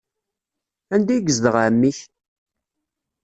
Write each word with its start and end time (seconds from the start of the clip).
Anda 0.93 1.11
ay 1.15 1.21
yezdeɣ 1.27 1.55
ɛemmi-k? 1.63 1.99